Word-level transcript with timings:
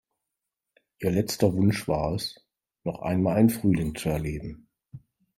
Ihr 0.97 1.11
letzter 1.11 1.53
Wunsch 1.53 1.87
war 1.87 2.15
es, 2.15 2.43
noch 2.83 3.03
einmal 3.03 3.35
einen 3.35 3.51
Frühling 3.51 3.93
zu 3.93 4.09
erleben. 4.09 4.67